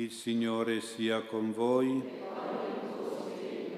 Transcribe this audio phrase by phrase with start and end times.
[0.00, 2.02] Il Signore sia con voi.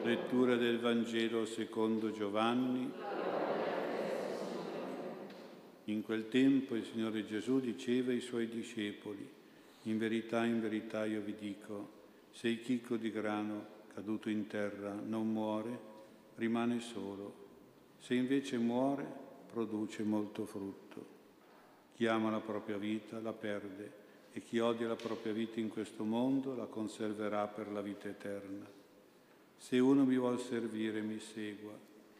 [0.04, 2.88] Lettura del Vangelo secondo Giovanni.
[5.86, 9.28] In quel tempo il Signore Gesù diceva ai suoi discepoli,
[9.82, 11.90] in verità, in verità io vi dico,
[12.30, 15.76] se il chicco di grano caduto in terra non muore,
[16.36, 17.34] rimane solo.
[17.98, 19.04] Se invece muore,
[19.52, 21.04] produce molto frutto.
[21.96, 24.01] Chi ama la propria vita la perde
[24.32, 28.66] e chi odia la propria vita in questo mondo la conserverà per la vita eterna.
[29.58, 31.72] Se uno mi vuol servire, mi segua,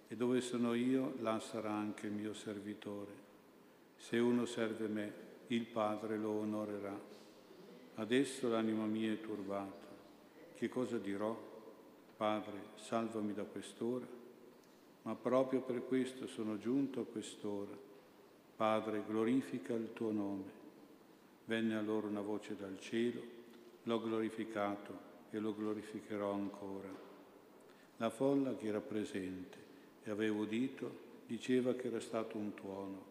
[0.09, 3.11] e dove sono io, là sarà anche il mio servitore.
[3.97, 5.12] Se uno serve me,
[5.47, 6.98] il Padre lo onorerà.
[7.95, 9.87] Adesso l'anima mia è turbata.
[10.55, 11.37] Che cosa dirò?
[12.16, 14.07] Padre, salvami da quest'ora.
[15.02, 17.77] Ma proprio per questo sono giunto a quest'ora.
[18.55, 20.62] Padre, glorifica il tuo nome.
[21.52, 23.20] Venne allora una voce dal cielo,
[23.83, 24.98] l'ho glorificato
[25.29, 26.88] e lo glorificherò ancora.
[27.99, 29.59] La folla che era presente
[30.02, 33.04] e aveva udito diceva che era stato un tuono,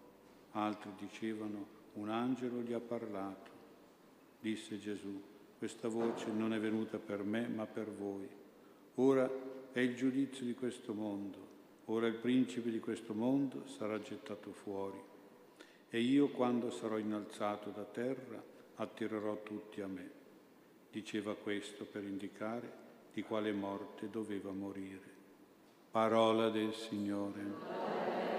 [0.54, 3.52] altri dicevano un angelo gli ha parlato.
[4.40, 5.22] Disse Gesù,
[5.60, 8.28] questa voce non è venuta per me ma per voi.
[8.96, 9.30] Ora
[9.72, 11.38] è il giudizio di questo mondo,
[11.86, 15.11] ora il principe di questo mondo sarà gettato fuori.
[15.94, 18.42] E io quando sarò innalzato da terra
[18.76, 20.10] attirerò tutti a me.
[20.90, 22.72] Diceva questo per indicare
[23.14, 25.10] di quale morte doveva morire.
[25.92, 28.31] Parola del Signore.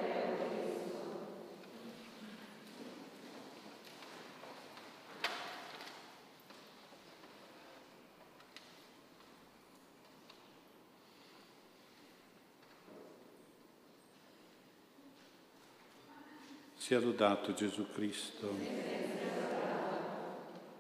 [16.93, 18.55] Sia lodato Gesù Cristo.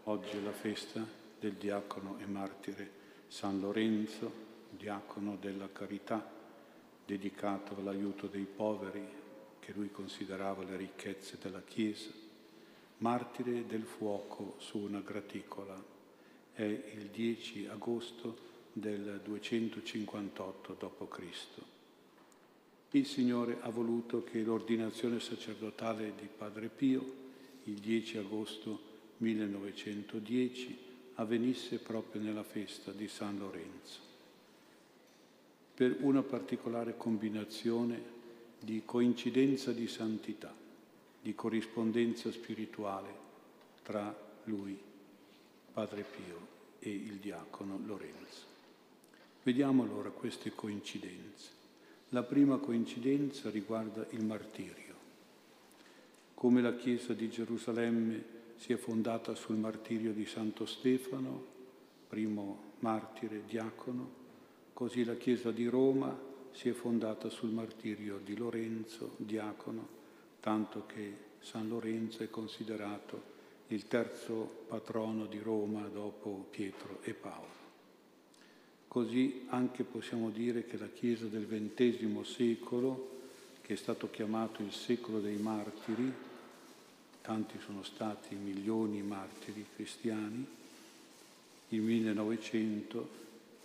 [0.05, 1.02] Oggi è la festa
[1.41, 2.91] del diacono e martire
[3.28, 4.30] San Lorenzo,
[4.69, 6.30] diacono della carità,
[7.06, 9.02] dedicato all'aiuto dei poveri,
[9.59, 12.10] che lui considerava le ricchezze della Chiesa,
[12.98, 15.82] martire del fuoco su una graticola.
[16.53, 18.37] È il 10 agosto
[18.70, 21.72] del 258 d.C.
[22.94, 27.20] Il Signore ha voluto che l'ordinazione sacerdotale di Padre Pio,
[27.64, 28.80] il 10 agosto
[29.16, 30.78] 1910,
[31.14, 33.98] avvenisse proprio nella festa di San Lorenzo,
[35.75, 37.98] per una particolare combinazione
[38.60, 40.54] di coincidenza di santità,
[41.22, 43.08] di corrispondenza spirituale
[43.82, 44.14] tra
[44.44, 44.78] lui,
[45.72, 46.47] Padre Pio,
[46.78, 48.44] e il diacono Lorenzo.
[49.44, 51.62] Vediamo allora queste coincidenze.
[52.15, 54.95] La prima coincidenza riguarda il martirio.
[56.34, 58.23] Come la Chiesa di Gerusalemme
[58.56, 61.43] si è fondata sul martirio di Santo Stefano,
[62.06, 64.11] primo martire diacono,
[64.75, 66.15] così la Chiesa di Roma
[66.50, 69.89] si è fondata sul martirio di Lorenzo, diacono,
[70.41, 73.23] tanto che San Lorenzo è considerato
[73.69, 77.62] il terzo patrono di Roma dopo Pietro e Paolo.
[78.92, 83.20] Così anche possiamo dire che la Chiesa del XX secolo,
[83.62, 86.12] che è stato chiamato il secolo dei martiri,
[87.22, 90.47] tanti sono stati milioni di martiri cristiani,
[91.70, 93.08] il 1900,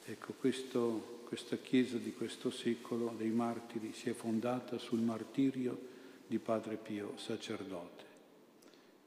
[0.05, 5.77] ecco questo, questa Chiesa di questo secolo dei martiri si è fondata sul martirio
[6.25, 8.03] di Padre Pio, sacerdote.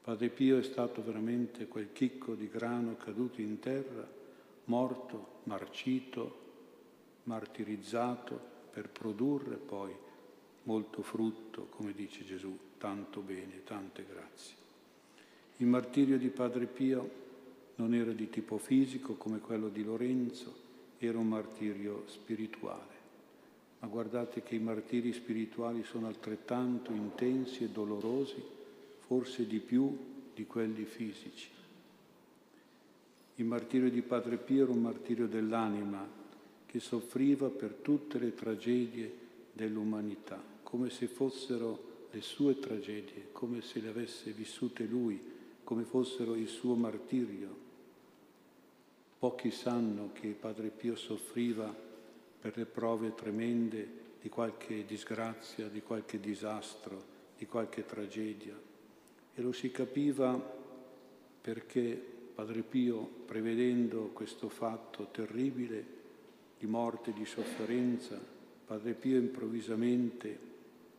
[0.02, 4.18] Padre Pio è stato veramente quel chicco di grano caduto in terra
[4.70, 6.38] morto, marcito,
[7.24, 9.92] martirizzato per produrre poi
[10.62, 14.54] molto frutto, come dice Gesù, tanto bene, tante grazie.
[15.56, 17.10] Il martirio di Padre Pio
[17.76, 20.54] non era di tipo fisico come quello di Lorenzo,
[20.98, 22.98] era un martirio spirituale.
[23.80, 28.40] Ma guardate che i martiri spirituali sono altrettanto intensi e dolorosi,
[29.00, 29.96] forse di più
[30.32, 31.58] di quelli fisici.
[33.40, 36.06] Il martirio di Padre Pio era un martirio dell'anima
[36.66, 39.10] che soffriva per tutte le tragedie
[39.54, 45.18] dell'umanità, come se fossero le sue tragedie, come se le avesse vissute lui,
[45.64, 47.56] come fossero il suo martirio.
[49.18, 51.74] Pochi sanno che Padre Pio soffriva
[52.40, 53.88] per le prove tremende
[54.20, 57.02] di qualche disgrazia, di qualche disastro,
[57.38, 58.54] di qualche tragedia.
[59.34, 60.38] E lo si capiva
[61.40, 65.98] perché Padre Pio, prevedendo questo fatto terribile
[66.58, 68.18] di morte, di sofferenza,
[68.66, 70.38] Padre Pio improvvisamente,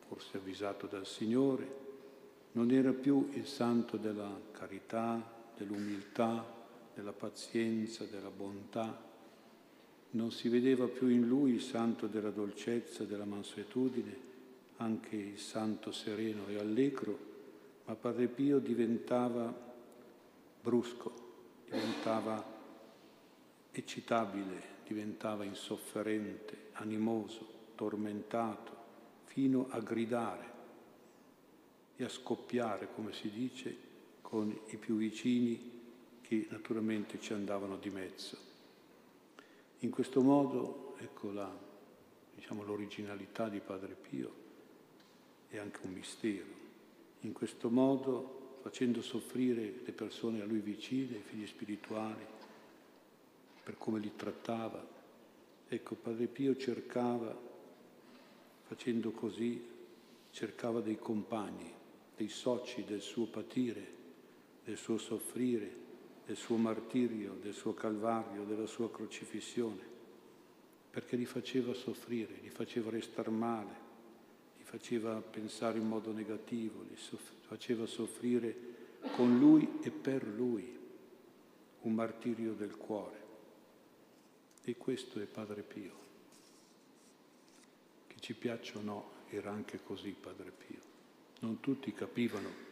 [0.07, 1.79] forse avvisato dal Signore,
[2.53, 6.45] non era più il santo della carità, dell'umiltà,
[6.93, 9.09] della pazienza, della bontà.
[10.11, 14.29] Non si vedeva più in lui il santo della dolcezza, della mansuetudine,
[14.77, 17.17] anche il santo sereno e allegro,
[17.85, 19.70] ma Padre Pio diventava
[20.61, 21.13] brusco,
[21.65, 22.59] diventava
[23.71, 28.79] eccitabile, diventava insofferente, animoso, tormentato,
[29.25, 30.49] fino a gridare
[31.95, 33.89] e a scoppiare, come si dice,
[34.21, 35.79] con i più vicini
[36.21, 38.37] che naturalmente ci andavano di mezzo.
[39.79, 41.51] In questo modo, ecco la,
[42.35, 44.33] diciamo, l'originalità di Padre Pio
[45.47, 46.59] è anche un mistero.
[47.21, 52.23] In questo modo, facendo soffrire le persone a lui vicine, i figli spirituali,
[53.63, 54.85] per come li trattava,
[55.67, 57.35] ecco, Padre Pio cercava,
[58.67, 59.65] facendo così,
[60.29, 61.73] cercava dei compagni,
[62.15, 63.99] dei soci del suo patire,
[64.63, 65.79] del suo soffrire,
[66.27, 69.89] del suo martirio, del suo calvario, della sua crocifissione,
[70.91, 73.89] perché li faceva soffrire, li faceva restare male,
[74.71, 78.55] faceva pensare in modo negativo, li soff- faceva soffrire
[79.17, 80.79] con lui e per lui,
[81.81, 83.19] un martirio del cuore.
[84.63, 85.91] E questo è Padre Pio.
[88.07, 90.79] Che ci piaccia o no, era anche così Padre Pio.
[91.41, 92.69] Non tutti capivano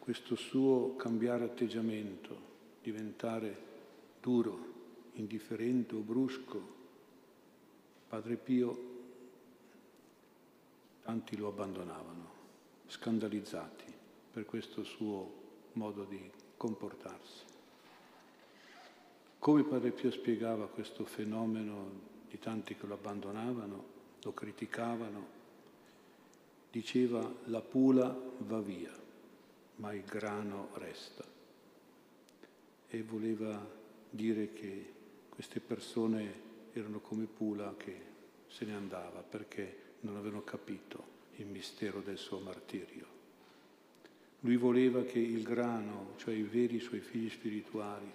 [0.00, 2.36] questo suo cambiare atteggiamento,
[2.82, 3.56] diventare
[4.20, 4.74] duro,
[5.12, 6.74] indifferente o brusco.
[8.08, 8.95] Padre Pio,
[11.06, 12.30] tanti lo abbandonavano,
[12.88, 13.84] scandalizzati
[14.32, 15.44] per questo suo
[15.74, 17.44] modo di comportarsi.
[19.38, 21.90] Come Padre Pio spiegava questo fenomeno
[22.28, 23.84] di tanti che lo abbandonavano,
[24.20, 25.26] lo criticavano,
[26.72, 28.92] diceva la pula va via,
[29.76, 31.24] ma il grano resta
[32.88, 33.64] e voleva
[34.10, 34.92] dire che
[35.28, 36.42] queste persone
[36.72, 38.00] erano come Pula che
[38.48, 43.14] se ne andava perché non avevano capito il mistero del suo martirio.
[44.40, 48.10] Lui voleva che il grano, cioè i veri suoi figli spirituali,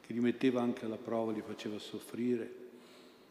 [0.00, 2.66] che li metteva anche alla prova, li faceva soffrire,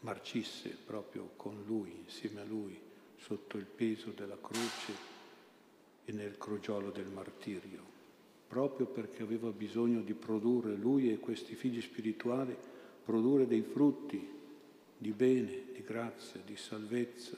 [0.00, 2.78] marcisse proprio con lui, insieme a lui,
[3.16, 4.92] sotto il peso della croce
[6.04, 7.96] e nel crogiolo del martirio
[8.48, 12.56] proprio perché aveva bisogno di produrre lui e questi figli spirituali,
[13.04, 14.36] produrre dei frutti
[14.98, 17.36] di bene, di grazia, di salvezza.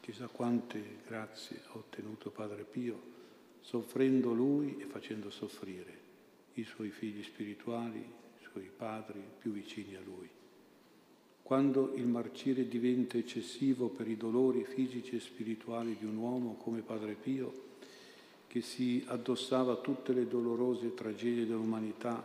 [0.00, 3.12] Chissà quante grazie ha ottenuto Padre Pio,
[3.60, 6.02] soffrendo lui e facendo soffrire
[6.54, 10.28] i suoi figli spirituali, i suoi padri più vicini a lui.
[11.42, 16.80] Quando il marcire diventa eccessivo per i dolori fisici e spirituali di un uomo come
[16.80, 17.62] Padre Pio,
[18.46, 22.24] che si addossava tutte le dolorose tragedie dell'umanità,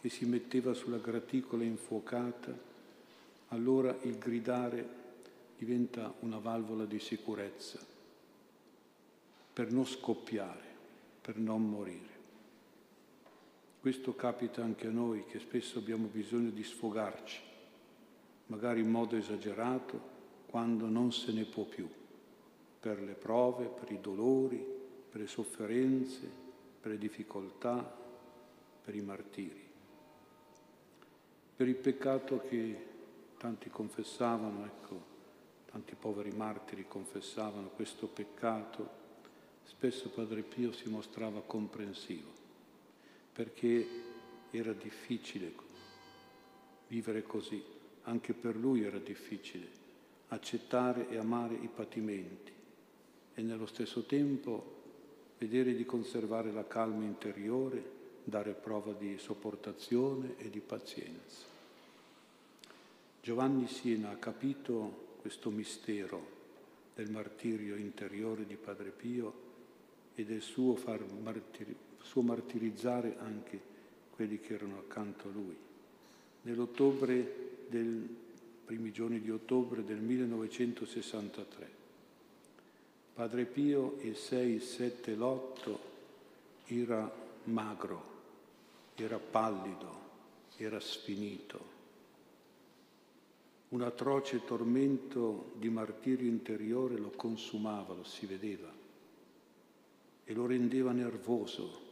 [0.00, 2.65] che si metteva sulla graticola infuocata,
[3.48, 5.04] allora il gridare
[5.56, 7.78] diventa una valvola di sicurezza
[9.52, 10.64] per non scoppiare,
[11.20, 12.14] per non morire.
[13.80, 17.40] Questo capita anche a noi che spesso abbiamo bisogno di sfogarci,
[18.46, 20.14] magari in modo esagerato,
[20.46, 21.88] quando non se ne può più,
[22.80, 24.64] per le prove, per i dolori,
[25.10, 26.28] per le sofferenze,
[26.80, 27.96] per le difficoltà,
[28.84, 29.64] per i martiri,
[31.56, 32.94] per il peccato che
[33.38, 35.14] tanti confessavano, ecco,
[35.70, 39.04] tanti poveri martiri confessavano questo peccato,
[39.64, 42.30] spesso Padre Pio si mostrava comprensivo,
[43.32, 43.86] perché
[44.50, 45.52] era difficile
[46.88, 47.62] vivere così,
[48.04, 49.84] anche per lui era difficile
[50.28, 52.52] accettare e amare i patimenti
[53.34, 54.74] e nello stesso tempo
[55.38, 61.55] vedere di conservare la calma interiore, dare prova di sopportazione e di pazienza.
[63.26, 66.34] Giovanni Siena ha capito questo mistero
[66.94, 69.34] del martirio interiore di Padre Pio
[70.14, 70.78] e del suo,
[71.24, 73.60] martiri- suo martirizzare anche
[74.10, 75.56] quelli che erano accanto a lui.
[76.42, 78.08] Nell'ottobre del
[78.64, 81.70] primi giorni di ottobre del 1963
[83.12, 85.78] Padre Pio il 6, il 7 l'8
[86.66, 88.04] era magro,
[88.94, 89.98] era pallido,
[90.58, 91.74] era sfinito.
[93.76, 98.72] Un atroce tormento di martirio interiore lo consumava, lo si vedeva
[100.24, 101.82] e lo rendeva nervoso,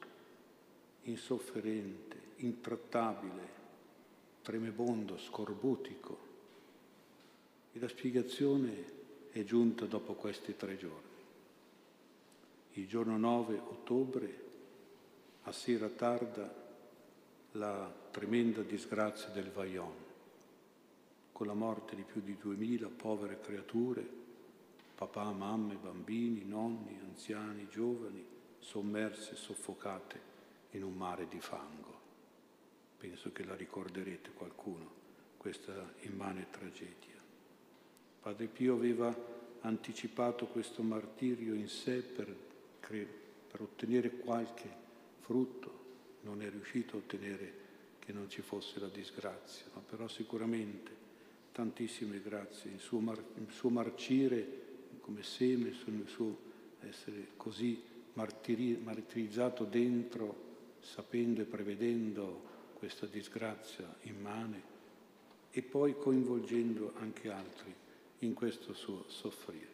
[1.03, 3.49] insofferente, intrattabile,
[4.41, 6.19] tremebondo, scorbutico.
[7.75, 8.93] E la spiegazione
[9.31, 11.13] è giunta dopo questi tre giorni
[12.77, 14.43] il giorno 9 ottobre,
[15.43, 16.51] a sera tarda,
[17.53, 20.04] la tremenda disgrazia del Vajont,
[21.35, 24.09] con la morte di più di duemila povere creature,
[24.95, 28.25] papà, mamme, bambini, nonni, anziani, giovani,
[28.61, 30.21] sommerse, soffocate
[30.71, 31.93] in un mare di fango.
[32.97, 34.89] Penso che la ricorderete qualcuno,
[35.37, 37.21] questa immane tragedia.
[38.21, 39.13] Padre Pio aveva
[39.63, 42.33] anticipato questo martirio in sé per,
[42.79, 44.73] per ottenere qualche
[45.19, 45.83] frutto,
[46.21, 47.63] non è riuscito a ottenere
[47.99, 51.03] che non ci fosse la disgrazia, ma però sicuramente
[51.55, 54.63] tantissime grazie, il suo, mar- il suo marcire
[55.01, 56.37] come seme, il suo
[56.81, 57.81] essere così
[58.15, 60.43] martiri- martirizzato dentro,
[60.81, 62.43] sapendo e prevedendo
[62.75, 64.73] questa disgrazia immane
[65.53, 67.73] e poi coinvolgendo anche altri
[68.19, 69.73] in questo suo soffrire.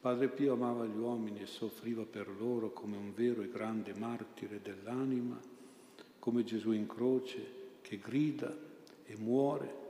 [0.00, 4.60] Padre Pio amava gli uomini e soffriva per loro come un vero e grande martire
[4.60, 5.38] dell'anima,
[6.18, 8.52] come Gesù in croce che grida
[9.04, 9.88] e muore,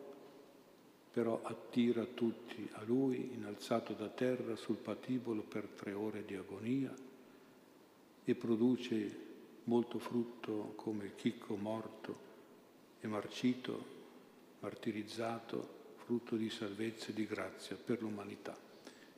[1.13, 6.95] però attira tutti a lui, innalzato da terra sul patibolo per tre ore di agonia
[8.25, 9.29] e produce
[9.65, 12.29] molto frutto come il chicco morto
[13.01, 13.99] e marcito,
[14.61, 18.57] martirizzato, frutto di salvezza e di grazia per l'umanità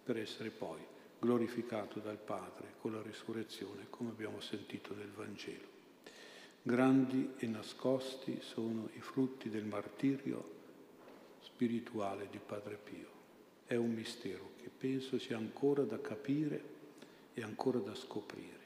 [0.02, 0.80] per essere poi
[1.18, 5.70] glorificato dal Padre con la risurrezione, come abbiamo sentito nel Vangelo.
[6.62, 10.60] Grandi e nascosti sono i frutti del martirio
[11.62, 13.08] spirituale di Padre Pio.
[13.64, 16.60] È un mistero che penso sia ancora da capire
[17.34, 18.58] e ancora da scoprire.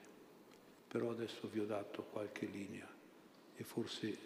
[0.89, 2.89] Però adesso vi ho dato qualche linea
[3.55, 4.19] e forse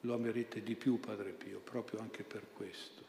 [0.00, 3.02] lo amerete di più Padre Pio, proprio anche per questo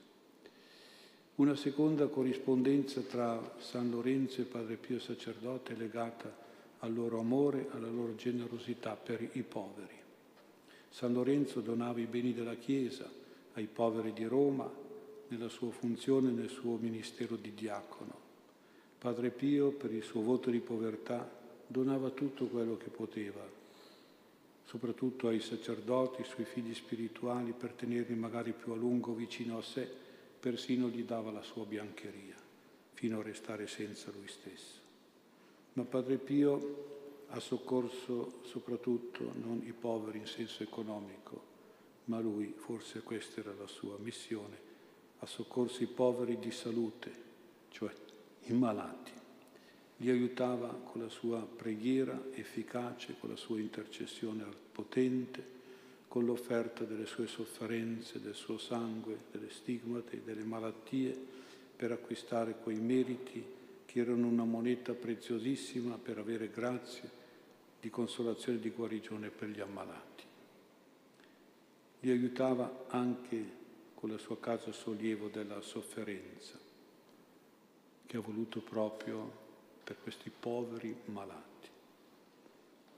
[1.35, 6.33] una seconda corrispondenza tra San Lorenzo e Padre Pio sacerdote è legata
[6.79, 9.95] al loro amore, alla loro generosità per i poveri.
[10.87, 13.23] San Lorenzo donava i beni della Chiesa
[13.55, 14.71] ai poveri di Roma
[15.27, 18.23] nella sua funzione nel suo ministero di diacono.
[18.97, 21.29] Padre Pio, per il suo voto di povertà,
[21.67, 23.41] donava tutto quello che poteva,
[24.65, 29.61] soprattutto ai sacerdoti, ai suoi figli spirituali, per tenerli magari più a lungo vicino a
[29.61, 30.03] sé
[30.39, 32.35] persino gli dava la sua biancheria,
[32.93, 34.79] fino a restare senza lui stesso.
[35.73, 41.53] Ma Padre Pio ha soccorso soprattutto non i poveri in senso economico,
[42.05, 44.57] ma lui, forse questa era la sua missione,
[45.19, 47.11] ha soccorso i poveri di salute,
[47.69, 47.91] cioè
[48.43, 49.11] i malati.
[49.97, 55.53] Li aiutava con la sua preghiera efficace, con la sua intercessione potente,
[56.07, 61.17] con l'offerta delle sue sofferenze, del suo sangue, delle stigmate, delle malattie,
[61.75, 63.43] per acquistare quei meriti
[63.85, 67.09] che erano una moneta preziosissima per avere grazie
[67.79, 70.14] di consolazione e di guarigione per gli ammalati.
[72.05, 73.43] Li aiutava anche
[73.95, 76.55] con la sua casa sollievo della sofferenza,
[78.05, 79.27] che ha voluto proprio
[79.83, 81.67] per questi poveri malati.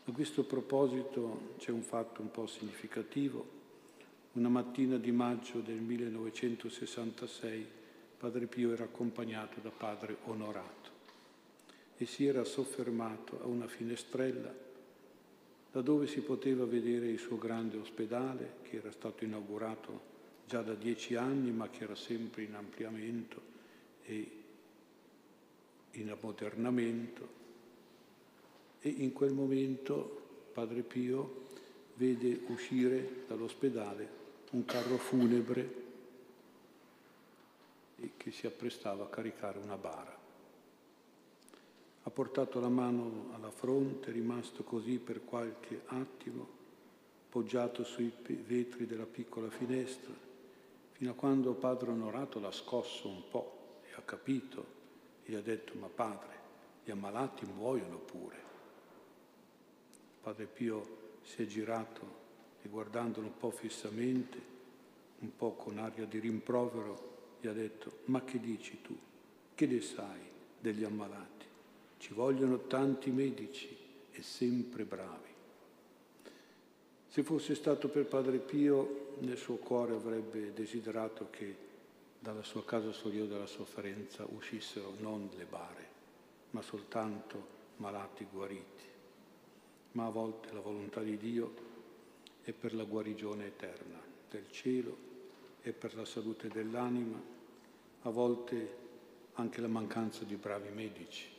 [0.03, 3.47] A questo proposito c'è un fatto un po' significativo.
[4.33, 7.65] Una mattina di maggio del 1966
[8.17, 10.89] Padre Pio era accompagnato da Padre Onorato
[11.95, 14.66] e si era soffermato a una finestrella
[15.77, 20.15] da dove si poteva vedere il suo grande ospedale che era stato inaugurato
[20.47, 23.39] già da dieci anni ma che era sempre in ampliamento
[24.03, 24.31] e
[25.91, 27.29] in ammodernamento
[28.79, 31.45] e in quel momento Padre Pio
[31.93, 34.09] vede uscire dall'ospedale
[34.53, 35.85] un carro funebre
[38.17, 40.16] che si apprestava a caricare una bara.
[42.07, 46.47] Ha portato la mano alla fronte, rimasto così per qualche attimo,
[47.27, 48.09] poggiato sui
[48.45, 50.13] vetri della piccola finestra,
[50.93, 54.65] fino a quando Padre Onorato l'ha scosso un po' e ha capito
[55.25, 56.35] e ha detto, ma padre,
[56.85, 58.37] gli ammalati muoiono pure.
[60.21, 62.05] Padre Pio si è girato
[62.61, 64.41] e guardandolo un po' fissamente,
[65.19, 68.97] un po' con aria di rimprovero, gli ha detto, ma che dici tu?
[69.53, 70.21] Che ne sai
[70.57, 71.46] degli ammalati?
[71.97, 73.75] Ci vogliono tanti medici
[74.11, 75.35] e sempre bravi.
[77.07, 81.65] Se fosse stato per Padre Pio, nel suo cuore avrebbe desiderato che
[82.19, 85.87] dalla sua casa sollievo della sofferenza uscissero non le bare,
[86.51, 88.87] ma soltanto malati guariti
[89.97, 91.51] ma a volte la volontà di Dio
[92.43, 93.99] è per la guarigione eterna
[94.29, 95.05] del cielo
[95.63, 97.19] e per la salute dell'anima,
[98.03, 98.85] a volte
[99.33, 101.35] anche la mancanza di bravi medici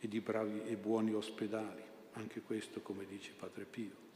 [0.00, 4.06] e di bravi e buoni ospedali, anche questo come dice Padre Pio.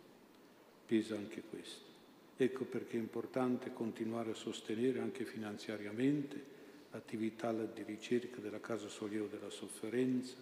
[0.87, 1.91] pesa anche questo.
[2.37, 6.45] Ecco perché è importante continuare a sostenere anche finanziariamente
[6.91, 10.37] l'attività di ricerca della Casa Sollievo della Sofferenza.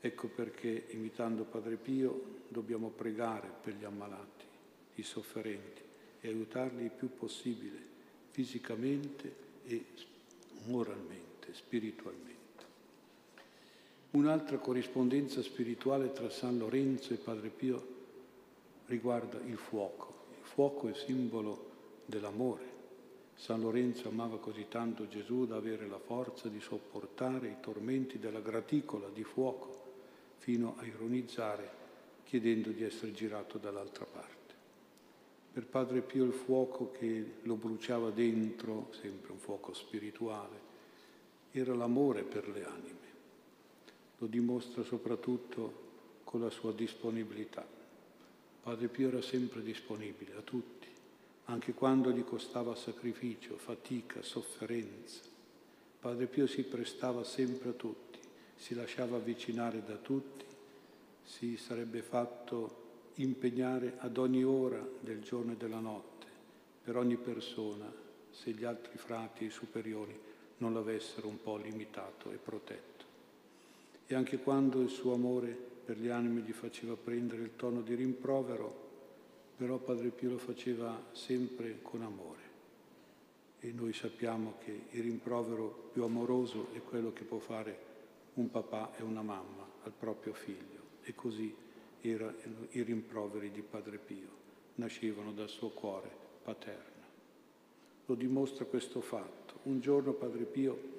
[0.00, 4.44] Ecco perché, imitando Padre Pio, dobbiamo pregare per gli ammalati,
[4.96, 5.82] i sofferenti
[6.20, 7.78] e aiutarli il più possibile,
[8.30, 9.84] fisicamente e
[10.66, 12.33] moralmente, spiritualmente.
[14.14, 17.86] Un'altra corrispondenza spirituale tra San Lorenzo e Padre Pio
[18.86, 20.26] riguarda il fuoco.
[20.40, 21.70] Il fuoco è simbolo
[22.06, 22.62] dell'amore.
[23.34, 28.38] San Lorenzo amava così tanto Gesù da avere la forza di sopportare i tormenti della
[28.38, 29.82] graticola di fuoco,
[30.38, 31.68] fino a ironizzare
[32.22, 34.54] chiedendo di essere girato dall'altra parte.
[35.52, 40.60] Per Padre Pio il fuoco che lo bruciava dentro, sempre un fuoco spirituale,
[41.50, 43.03] era l'amore per le anime.
[44.24, 45.82] Lo dimostra soprattutto
[46.24, 47.62] con la sua disponibilità.
[48.62, 50.88] Padre Pio era sempre disponibile a tutti,
[51.44, 55.20] anche quando gli costava sacrificio, fatica, sofferenza.
[56.00, 58.18] Padre Pio si prestava sempre a tutti,
[58.56, 60.46] si lasciava avvicinare da tutti,
[61.22, 66.26] si sarebbe fatto impegnare ad ogni ora del giorno e della notte,
[66.82, 67.92] per ogni persona,
[68.30, 70.18] se gli altri frati e superiori
[70.56, 72.93] non l'avessero un po' limitato e protetto.
[74.06, 77.94] E anche quando il suo amore per gli animi gli faceva prendere il tono di
[77.94, 78.82] rimprovero,
[79.56, 82.42] però Padre Pio lo faceva sempre con amore.
[83.60, 87.92] E noi sappiamo che il rimprovero più amoroso è quello che può fare
[88.34, 90.82] un papà e una mamma al proprio figlio.
[91.02, 91.54] E così
[92.00, 92.34] erano
[92.70, 94.28] i rimproveri di Padre Pio,
[94.74, 96.10] nascevano dal suo cuore
[96.42, 96.92] paterno.
[98.06, 99.60] Lo dimostra questo fatto.
[99.62, 100.93] Un giorno Padre Pio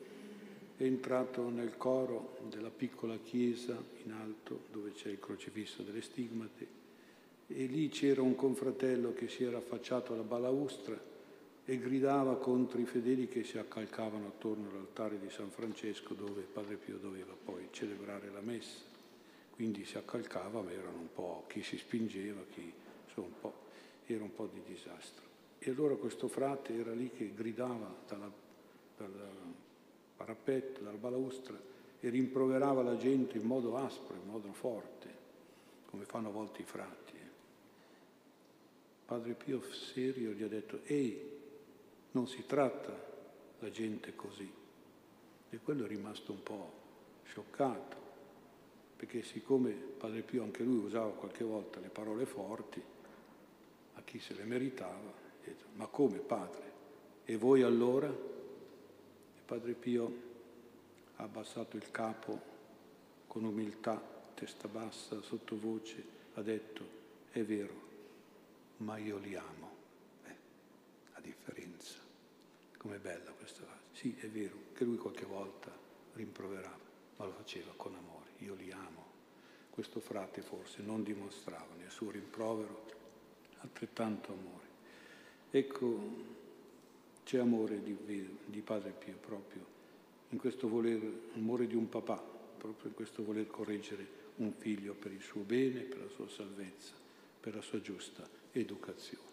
[0.77, 6.83] è entrato nel coro della piccola chiesa in alto dove c'è il crocifisso delle stigmate
[7.47, 10.99] e lì c'era un confratello che si era affacciato alla balaustra
[11.67, 16.75] e gridava contro i fedeli che si accalcavano attorno all'altare di San Francesco dove Padre
[16.75, 18.93] Pio doveva poi celebrare la messa.
[19.51, 22.71] Quindi si accalcava, ma erano un po' chi si spingeva, chi
[23.07, 23.51] insomma, un
[24.05, 25.23] era un po' di disastro.
[25.57, 28.31] E allora questo frate era lì che gridava dalla,
[28.97, 29.54] dalla
[30.25, 31.55] parapetto, dalla balaustra
[31.99, 35.23] e rimproverava la gente in modo aspro, in modo forte,
[35.85, 37.13] come fanno a volte i frati.
[37.13, 37.29] Eh.
[39.05, 41.33] Padre Pio serio gli ha detto, ehi,
[42.11, 42.91] non si tratta
[43.59, 44.51] la gente così.
[45.49, 46.71] E quello è rimasto un po'
[47.25, 47.97] scioccato,
[48.95, 52.81] perché siccome Padre Pio anche lui usava qualche volta le parole forti,
[53.93, 56.73] a chi se le meritava, detto, ma come padre?
[57.25, 58.34] E voi allora?
[59.45, 60.21] Padre Pio
[61.17, 62.53] ha abbassato il capo
[63.27, 64.01] con umiltà,
[64.33, 66.03] testa bassa, sottovoce,
[66.33, 66.83] ha detto,
[67.31, 67.73] è vero,
[68.77, 69.73] ma io li amo.
[70.25, 70.35] Eh,
[71.13, 71.99] a differenza.
[72.77, 73.81] Com'è bella questa frase.
[73.91, 75.71] Sì, è vero, che lui qualche volta
[76.13, 76.79] rimproverava,
[77.17, 78.31] ma lo faceva con amore.
[78.39, 79.13] Io li amo.
[79.69, 82.85] Questo frate forse non dimostrava nel suo rimprovero
[83.59, 84.63] altrettanto amore.
[85.51, 86.43] Ecco,
[87.25, 87.97] c'è amore di,
[88.45, 89.73] di Padre Pio proprio
[90.29, 91.01] in questo voler,
[91.33, 92.17] amore di un papà,
[92.57, 96.93] proprio in questo voler correggere un figlio per il suo bene, per la sua salvezza,
[97.39, 99.23] per la sua giusta educazione.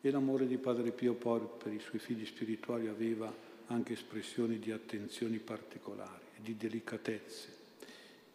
[0.00, 3.32] E l'amore di Padre Pio poi per i suoi figli spirituali aveva
[3.68, 7.62] anche espressioni di attenzioni particolari, di delicatezze,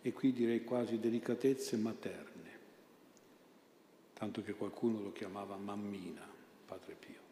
[0.02, 2.50] e qui direi quasi delicatezze materne,
[4.14, 6.28] tanto che qualcuno lo chiamava mammina,
[6.66, 7.29] Padre Pio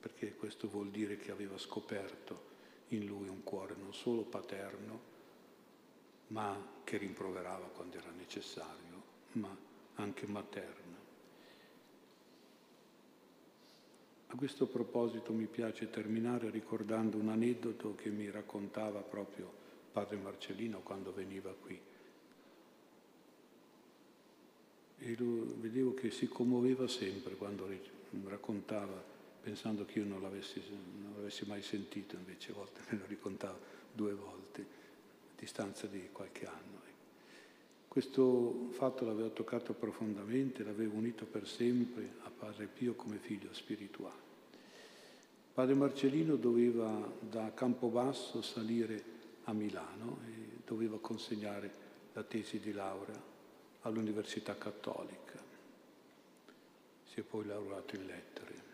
[0.00, 2.48] perché questo vuol dire che aveva scoperto
[2.88, 5.08] in lui un cuore non solo paterno,
[6.28, 9.54] ma che rimproverava quando era necessario, ma
[9.96, 10.88] anche materno.
[14.28, 19.52] A questo proposito mi piace terminare ricordando un aneddoto che mi raccontava proprio
[19.92, 21.78] padre Marcellino quando veniva qui.
[24.98, 27.68] E vedevo che si commuoveva sempre quando
[28.24, 29.09] raccontava
[29.40, 33.58] pensando che io non l'avessi, non l'avessi mai sentito, invece a volte me lo raccontava
[33.92, 36.78] due volte, a distanza di qualche anno.
[37.88, 44.28] Questo fatto l'aveva toccato profondamente, l'aveva unito per sempre a Padre Pio come figlio spirituale.
[45.52, 49.02] Padre Marcellino doveva da Campobasso salire
[49.44, 53.20] a Milano e doveva consegnare la tesi di laurea
[53.80, 55.42] all'Università Cattolica.
[57.06, 58.69] Si è poi laureato in lettere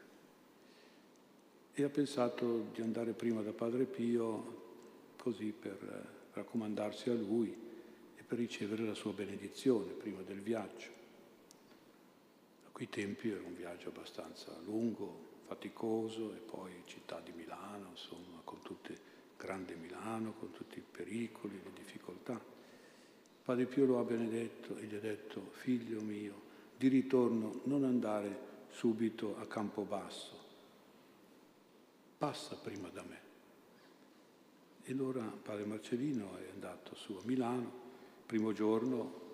[1.79, 4.55] e ha pensato di andare prima da Padre Pio
[5.19, 7.55] così per eh, raccomandarsi a lui
[8.17, 10.89] e per ricevere la sua benedizione prima del viaggio.
[12.73, 18.63] quei tempi era un viaggio abbastanza lungo, faticoso e poi città di Milano, insomma, con
[18.63, 18.99] tutte,
[19.37, 22.41] grande Milano, con tutti i pericoli, le difficoltà.
[23.45, 26.41] Padre Pio lo ha benedetto e gli ha detto, figlio mio,
[26.79, 30.36] di ritorno non andare subito a Campobasso,
[32.19, 33.21] passa prima da me.
[34.85, 37.73] E allora padre Marcellino è andato su a Milano,
[38.25, 39.25] primo giorno,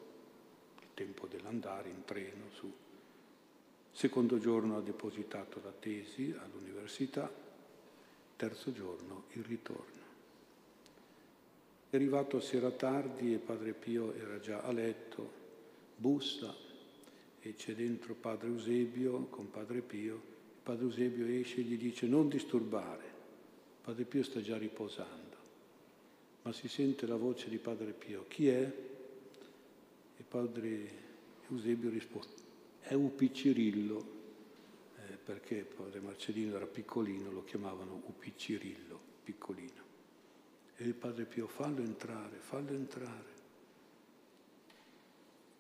[0.81, 2.73] il tempo dell'andare in treno su
[3.95, 7.31] Secondo giorno ha depositato la tesi all'università,
[8.37, 10.01] terzo giorno il ritorno.
[11.91, 15.31] È arrivato a sera tardi e Padre Pio era già a letto,
[15.95, 16.55] bussa
[17.41, 20.31] e c'è dentro Padre Eusebio con Padre Pio.
[20.63, 23.11] Padre Eusebio esce e gli dice non disturbare.
[23.83, 25.37] Padre Pio sta già riposando,
[26.43, 28.27] ma si sente la voce di Padre Pio.
[28.29, 28.73] Chi è?
[30.17, 31.01] E Padre
[31.49, 32.43] Eusebio risponde
[32.83, 34.05] è Upiccirillo,
[34.97, 39.91] eh, perché padre Marcellino era piccolino, lo chiamavano Upiccirillo, piccolino.
[40.77, 43.41] E il padre Pio, fallo entrare, fallo entrare.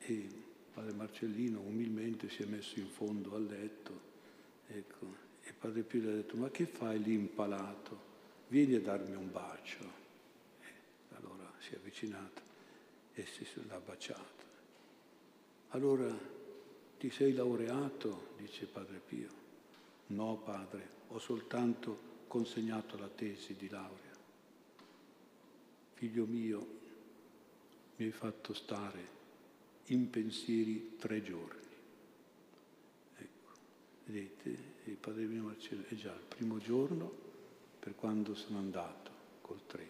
[0.01, 0.29] E
[0.75, 4.11] padre Marcellino umilmente si è messo in fondo al letto,
[4.76, 8.11] ecco, e padre Pio gli ha detto, ma che fai lì impalato?
[8.48, 9.80] Vieni a darmi un bacio.
[10.61, 12.42] E allora si è avvicinato
[13.14, 14.50] e si l'ha baciato.
[15.70, 16.14] Allora
[16.98, 19.40] ti sei laureato, dice Padre Pio.
[20.08, 24.11] No, padre, ho soltanto consegnato la tesi di laurea.
[25.94, 26.66] Figlio mio,
[27.96, 29.20] mi hai fatto stare
[29.87, 31.62] in pensieri tre giorni.
[34.12, 37.11] Vedete, il Padre mio Marcello è già il primo giorno
[37.79, 39.88] per quando sono andato col treno,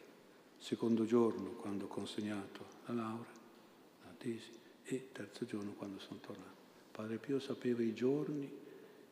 [0.58, 3.32] secondo giorno quando ho consegnato la laurea,
[4.04, 4.52] la tesi,
[4.85, 6.61] e terzo giorno quando sono tornato.
[6.92, 8.48] Padre Pio sapeva i giorni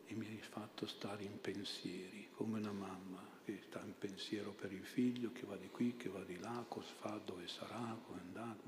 [0.07, 4.71] e mi ha fatto stare in pensieri, come una mamma che sta in pensiero per
[4.71, 8.21] il figlio, che va di qui, che va di là, cosa fa, dove sarà, come
[8.21, 8.63] andato.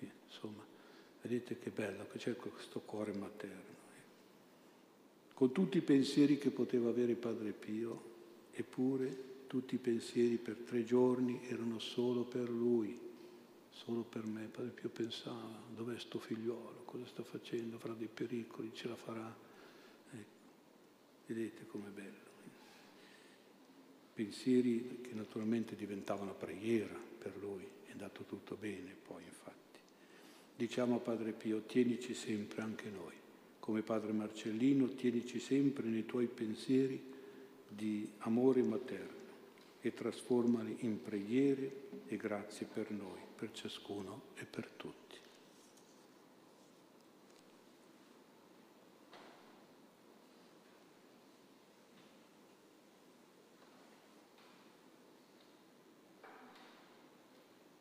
[0.00, 0.64] Insomma,
[1.22, 3.77] vedete che bello che c'è questo cuore materno.
[5.38, 8.02] Con tutti i pensieri che poteva avere Padre Pio,
[8.50, 12.98] eppure tutti i pensieri per tre giorni erano solo per lui
[13.70, 14.46] solo per me.
[14.46, 19.32] Padre Pio pensava, dov'è sto figliuolo, cosa sta facendo, avrà dei pericoli, ce la farà.
[20.10, 20.38] Ecco.
[21.26, 22.26] Vedete com'è bello.
[24.14, 29.78] Pensieri che naturalmente diventavano preghiera per lui, è andato tutto bene poi infatti.
[30.56, 33.14] Diciamo a Padre Pio, tienici sempre anche noi,
[33.68, 36.98] come Padre Marcellino, tienici sempre nei tuoi pensieri
[37.68, 39.26] di amore materno
[39.82, 45.18] e trasformali in preghiere e grazie per noi per ciascuno e per tutti.